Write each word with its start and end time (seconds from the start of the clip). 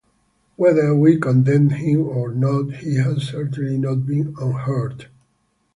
Whether 0.55 0.95
we 0.95 1.19
condemn 1.19 1.69
him 1.69 2.07
or 2.09 2.33
not, 2.33 2.73
he 2.77 2.95
has 2.95 3.21
certainly 3.21 3.77
not 3.77 4.03
been 4.07 4.33
unheard. 4.41 5.09